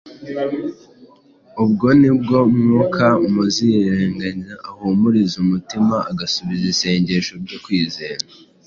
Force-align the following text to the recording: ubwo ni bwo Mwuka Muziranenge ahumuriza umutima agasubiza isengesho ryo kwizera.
ubwo 1.63 1.87
ni 1.99 2.11
bwo 2.19 2.39
Mwuka 2.57 3.05
Muziranenge 3.33 4.53
ahumuriza 4.69 5.35
umutima 5.45 5.95
agasubiza 6.11 6.63
isengesho 6.73 7.33
ryo 7.45 7.59
kwizera. 7.65 8.23